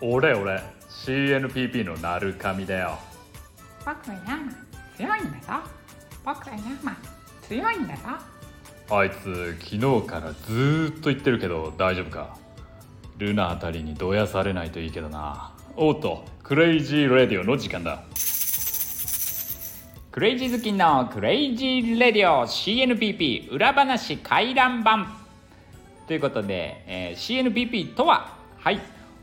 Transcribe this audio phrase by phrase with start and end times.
[0.00, 0.60] 俺俺。
[0.88, 2.98] CNPP のなるかみだよ。
[3.86, 4.52] 僕はヤーマ
[4.96, 5.70] 強いんだぞ。
[6.24, 6.96] 僕はヤーマ
[7.42, 8.02] 強いんだぞ。
[8.90, 12.36] あいつ昨日からずーっと言ってるけど大丈夫か？
[13.18, 15.52] ルナあたりにどやされないといいけどな。
[15.76, 18.02] おっとクレイジーレディオの時間だ。
[20.10, 25.16] クレイジー好きのクレイジーレディオ CNPP 裏話回覧板
[26.10, 28.80] ということで、えー CNPP とははい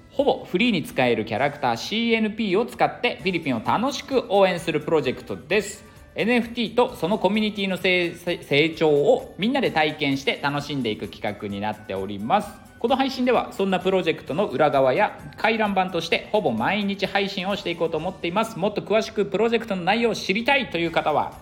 [0.09, 5.83] ほぼフリーに使えるキャラクター CNP を使ってフィリピンを楽しく応援するプロジェクトです。
[6.15, 12.49] NFT とそのコミュニティの成成長をみんなで体験して楽しんでいく企画になっております。
[12.79, 18.57] この配信ではそんなプロジェクトの裏側や回覧板としてほぼ毎日配信をしていこうと思っています。
[18.57, 21.33] もっと詳しくプロジェクトの内容を知りたいという方は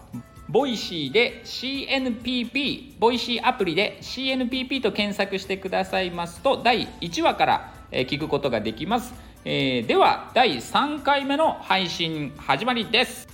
[0.55, 13.28] Voicy で CNPP Voicy アプリで CNPP と検索してくださいますと第1話からえ聞くことができます、えーでは第3回目の配信始まりです。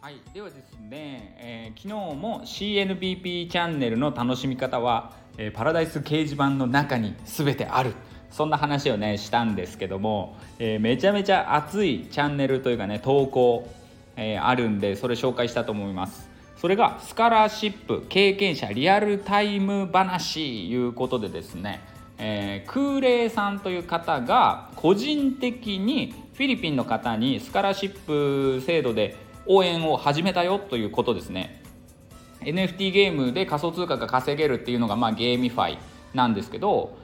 [0.00, 7.94] はい、ではですね、えー昨日も CNPP チャンネルの楽しみ方は、えーパラダイス掲示板の中に全てある。
[8.32, 13.72] そんな話をねしたんですけども、えーめちゃめちゃ熱いチャンネルというかね投稿、
[14.16, 16.30] えーあるんでそれ紹介したと思います。
[16.56, 21.80] それがスカラーシップ経験者リアルタイム話いうことでですね、
[22.18, 31.62] えー空冷さんという方が個人的にフィリピンの方にスカラーシップ制度で応援を始めたよということですね。
[32.40, 35.78] NFT ゲームで仮想通貨が稼げるっていうのがまあ GameFi
[36.14, 36.96] なんですけど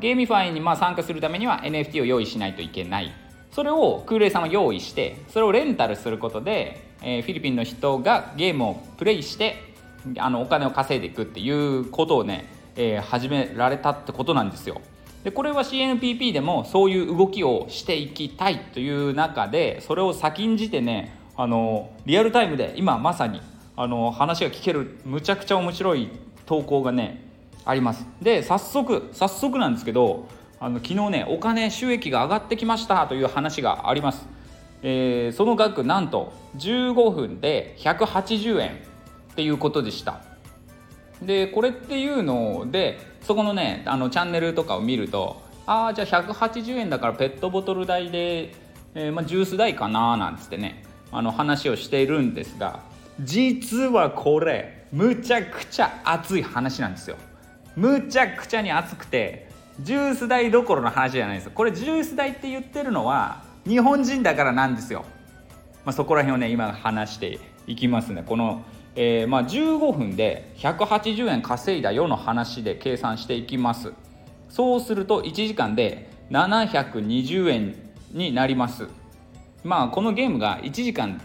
[0.00, 3.12] GameFi にまあ参加するためには NFT を用意しないといけない。
[3.54, 9.56] それを空冷さんは用意してそれをレンタルすることで、えーフィリピンの人がゲームをプレイして
[10.18, 14.80] あのお金を稼いでいくっていうことをね、えー始められたってことなんですよ。
[15.22, 23.40] でこれは CNPP でもそういう動きをしていきたいという中でそれを先んじてねあのリアルタイムで今まさに
[23.76, 26.10] あの話が聞けるむちゃくちゃ面白い
[26.44, 27.24] 投稿がね
[27.64, 28.04] あります。
[28.20, 30.26] で早速早速なんですけど
[30.64, 34.26] あの昨日ねお金収益が上がってきましたという話があります、
[34.82, 40.22] えーその額なんと15分で180円っていうことでした。
[41.20, 48.54] でこれっていうのでそこのねあのチャンネルとかを見るとああじゃあ180円だからペットボトル代で、
[48.94, 50.82] えーまあ、ジュース代かななんつってね
[51.12, 52.80] あの話をしているんですが
[53.20, 57.16] 実はこれむちゃくちゃ熱い話なんですよ。
[57.76, 61.50] むちゃくちゃに熱くてジュース代どころの話じゃないです。
[61.50, 65.04] これジュース代って言ってるのは日本人だからなんですよ。
[65.84, 68.22] まあ、そこら辺をね今話していきますね。
[68.24, 68.62] この、
[68.94, 73.92] えーまあ、15分で180円稼いだよの話で計算していきます。
[74.48, 77.74] そうすると1時間で720円
[78.12, 78.86] になります。
[79.64, 81.20] まあこのゲームが1時間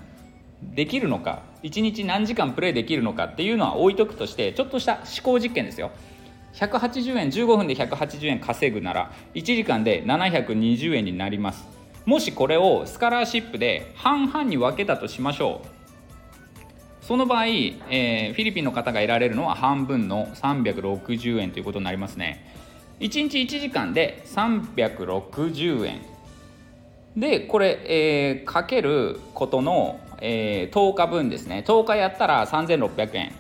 [0.64, 5.92] できるのか1日何時間プレイできるのかっていうのは置いとくとしてちょっとした思考実験ですよ。
[6.54, 11.68] 180円15分で180円稼ぐなら1時間で720円になります。
[12.06, 17.06] もしこれをスカラーシップで半々に分けたとしましょう。
[17.06, 22.54] その場合、えーフィリピンの方が得られるのは半分の360円ということになりますね。
[23.00, 26.02] 1日1時間で360円。
[27.16, 31.64] でこれ、えーかけることの、えー10日分ですね。
[31.68, 33.32] 10日やったら3600円。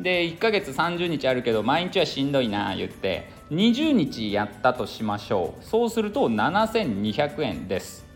[0.00, 5.64] で1ヶ月30日あるけど毎日はしんどいな言って20日やったとしましょう。
[5.64, 8.06] そうすると7200円です。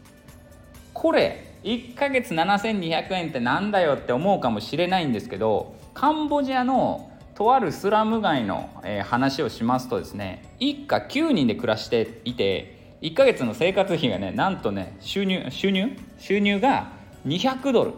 [0.94, 15.96] これ1ヶ月7200円ってなんだよって思うかもしれないんですけどカンボジアのとあるスラム街の、えー話をしますとですね一家9人で暮らしていて1ヶ月の生活費がねなんとね収入収入？
[16.18, 16.92] 収入が
[17.26, 17.92] 200ドル。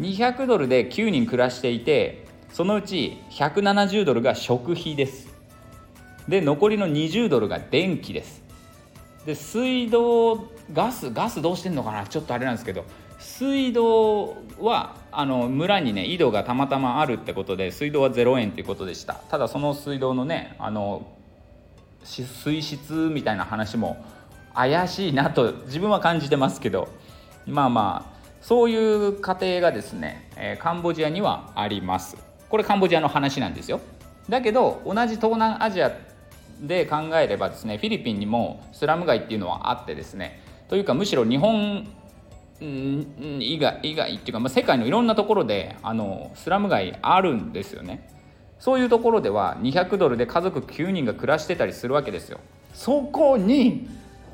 [0.00, 2.21] 200ドルで9人暮らしていて
[2.52, 5.32] そのうち170ドルが食費です。
[6.28, 8.42] で残りの20ドルが電気です。
[9.26, 12.06] で水道ガスガスどうしてんのかな？
[12.06, 12.84] ちょっとあれなんですけど
[13.18, 19.14] 水道はあの村にね井戸がたまたまあるってことで水道は0円っていうことでした。
[19.14, 21.06] ただその水道のねあの
[22.04, 24.04] し水質みたいな話も
[24.54, 26.88] 怪しいなと自分は感じてますけど
[27.46, 32.16] まあまあそういう過程がですね、えーカンボジアにはあります。
[32.52, 33.80] これカンボジアの話なんですよ。
[34.28, 35.90] だけど同じ東南アジア
[36.60, 40.38] で考えればですねフィリピンにもスラム街っていうのはあってですね
[40.68, 41.88] というかむしろ日本
[42.60, 48.06] 以外以外っていうか、まあ、世界のいろんなところであのスラム街あるんですよね。
[48.58, 52.38] そういうところでは200ドルで家族9人が暮らしてたりするわけですよ。
[52.74, 53.88] そこに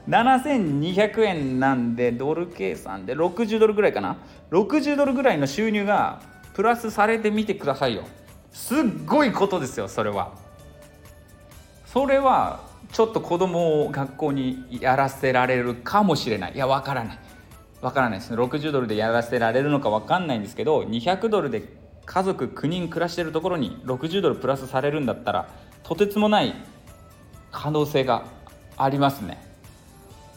[0.08, 4.16] 7200円なんでドル計算で60ドルぐらいかな。
[4.50, 6.20] 60ドルぐらいの収入が
[6.58, 8.02] プラスされてみてくださいよ。
[8.50, 10.32] すっごいことですよそれは。
[11.86, 16.54] それはちょっと子供を学校にやらせられるかもしれない。
[16.54, 17.18] いやわからない。
[17.80, 18.36] わからないですね。
[18.38, 21.62] 60ドルでやらせられるのかわかんないんですけど200ドルで
[22.04, 25.48] 家族9人暮らしてるところに60ドルプラスされるんだったら
[25.84, 26.56] とてつもない
[27.52, 28.24] 可能性が
[28.76, 29.40] ありますね。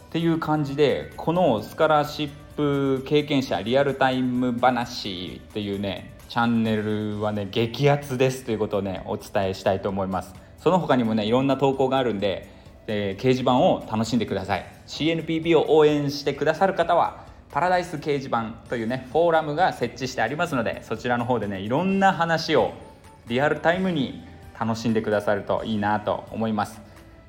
[0.10, 2.30] っていう感じでこのスカラシッ
[2.62, 10.36] プ経験者リアルタイム話っていうねチャンネルはね激アツですということをねお伝えしたいと思います。
[10.60, 12.48] その他にもねいろんな投稿があるんで、
[12.86, 14.66] えー、掲示板を楽しんでください。
[14.86, 22.74] CNPB を応援してくださる方はパラダイス掲示板というねフォーラムが設置してありますのでそちらの方でねいろんな話を
[23.28, 24.24] リアルタイムに
[24.60, 26.80] 楽しんでくださるといいなと思います。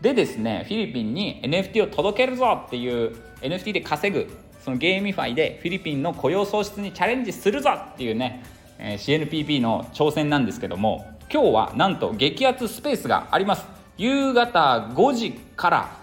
[0.02, 8.44] でですねフィリピンに NFT を届けるぞっていう NFT で稼ぐその GameFi でフィリピンの雇用創出にチャレンジするぞっていうね、
[8.78, 13.66] えー、CNPP の挑戦なんですけども今日はなんと激アツスペースがあります。
[13.98, 15.96] 夕方5時から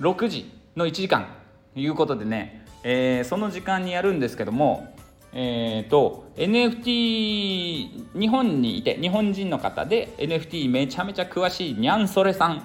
[0.00, 1.26] 6時の1時間
[1.74, 4.94] ということでね、えー、その時間にやるんですけども
[5.36, 12.62] えーと、NFT 日本にいて日本人の方で NFT めちゃめちゃ詳しいニャンソレさん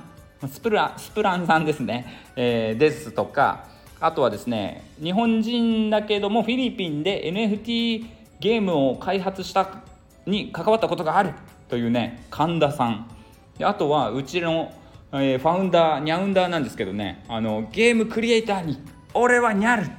[0.47, 2.05] スプラスプランさんですね、
[2.35, 3.67] えー、ですとか
[4.01, 8.05] あとはですね日本人だけどもフィリピンで NFT
[8.39, 9.81] ゲームを開発した
[10.25, 11.33] に関わったことがある
[11.67, 13.09] というね神田さん
[13.57, 14.73] であとはうちの、
[15.11, 18.79] えー、ファウンダーニャウンダーなんですけどねあのゲームクリエイターに
[19.13, 19.89] 「俺はニャル!」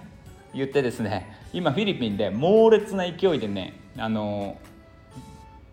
[0.54, 4.56] 言ってですね今フィリピンで猛烈な勢いでねあの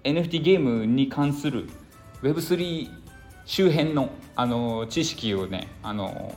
[0.03, 1.69] NFT ゲームに関する
[2.21, 2.89] Web3
[3.45, 6.35] 周辺のあの知識をねあの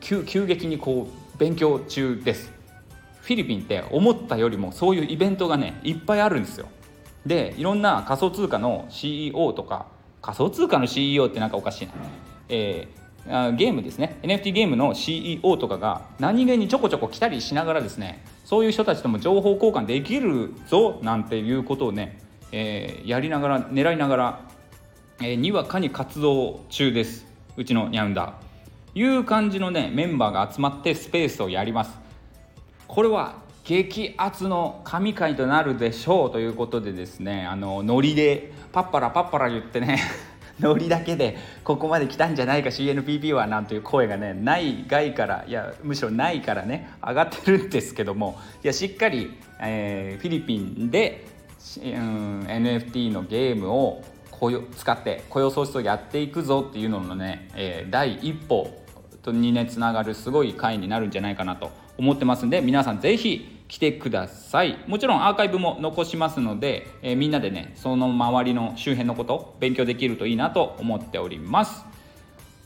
[0.00, 2.50] 急急激にこう勉強中です。
[3.20, 6.66] フィリピンって思ったよりもそういうイベントがねいっぱいあるんですよ。
[7.26, 9.86] でいろんな仮想通貨の CEO とか
[10.20, 11.92] 仮想通貨の CEO ってなんかおかしいな、
[12.48, 14.18] えー、ゲームですね。
[14.22, 22.18] NFT ゲームの CEO とかが何気にちょこちょこ来たりしながらですねそういう人たちとも情報交換できるぞなんていうことをね、
[22.50, 24.40] えー、やりながら狙いながら、
[25.20, 27.26] えー、にわかに活動中です。
[27.56, 28.51] うちのニャンダー。
[28.94, 31.98] いう感じのねメンバーが集まってスペースをやります。
[32.88, 40.00] これは激アツの神回となるでしょうということでですねあのノリでパッパラパッパラ言ってね
[40.58, 51.24] ノリだけでここまで来たんじゃないか CNPP はなんていう声がねない外からいやむしろないからね上がってるんですけどもいやしっかり、えー、フィリピンで、
[51.78, 54.02] うん、NFT のゲームを
[54.76, 58.81] 使って雇用創出をやっていくぞっていうののね、えー、第一歩
[59.30, 64.76] にねつながるすごい回になるんじゃないかなと思ってますんで皆さん是非来てください。
[64.86, 71.84] もちろんアーカイブも残しますので、えー、みんなでねその周りの周辺のこと勉強できるといいなと思っております。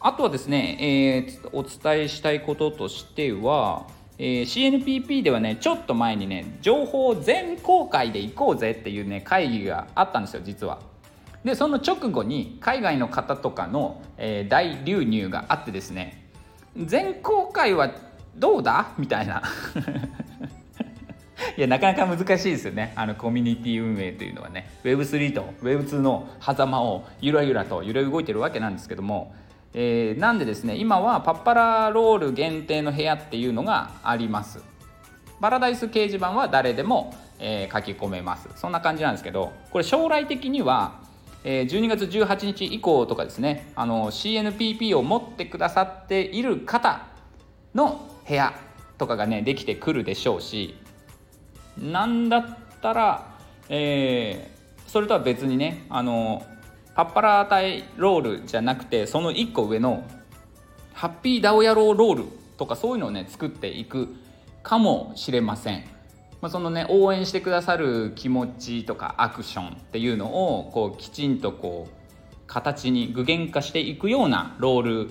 [0.00, 3.86] あとはですね、えー、お伝えしたいこととしては、
[4.18, 10.80] えー、CNPP ではねちょっと前にね情報全公開で行こうぜっていうね会議があったんですよ実は。
[11.44, 16.25] でその直後に海外の方とかの、えー、大流入があってですね
[16.84, 17.90] 全公開は
[18.36, 18.88] どうだ？
[18.98, 19.42] みたいな。
[21.56, 22.92] いやなかなか難しいですよね。
[22.96, 24.70] あのコミュニティ運営というのはね。
[24.84, 29.34] Web3 と Web2 の狭間をゆらゆらと揺れ動いてるわけなんですけども、
[29.72, 34.62] えー、なんでですね今はパッパラロール限定の部屋っていうのがあります。
[35.40, 38.48] パラダイス掲示板は誰でも、えー、書き込めます。
[38.56, 41.05] そんな感じなんですけどこれ将来的には
[41.48, 47.06] え12月18日以降とかですねあの CNPP を持ってくださっている方
[47.72, 48.52] の部屋
[48.98, 50.74] とかがねできてくるでしょうし
[51.78, 53.38] なんだったら、
[53.68, 56.44] えー、それとは別にねあの
[56.96, 60.04] パッパラータイロールじゃなくてその1個上の
[60.94, 62.24] ハッピーダオヤローロール
[62.56, 64.08] とかそういうのをね作っていく
[64.64, 65.95] かもしれません。
[66.40, 75.10] まあ、そのね応援してくださる気持ちとかアクションっていうのをこうきちんとこう形に具現化していくようなロール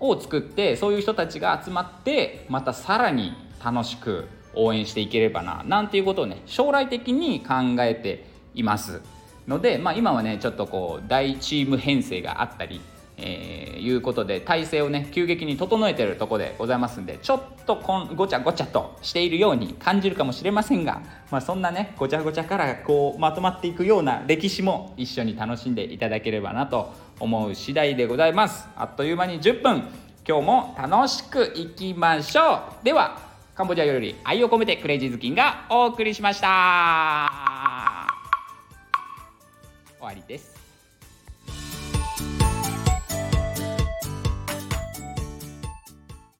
[0.00, 9.00] を作ってそういう人たちが集まってまたさらに楽しく応援していければななんていうことをね将来的に考えています。
[9.48, 12.80] ので、まあ、今はねちょっとこう大チーム編成があったり
[13.16, 28.68] えーいうことで体制をね急激に整えてるとこでございますんでちょっとこんごちゃごちゃとしているように感じるかもしれませんが、まあ、そんなねごちゃごちゃからこうまとまっていくような歴史も一緒に楽しんでいただければなと思う次第でございます。
[28.76, 29.82] あっという間に10分。
[30.24, 32.84] 今日も楽しくいきましょう。
[32.84, 33.18] では
[33.56, 38.06] カンボジアより愛を込めてクレイジーズキンがお送りしました。
[39.98, 40.51] 終わりです。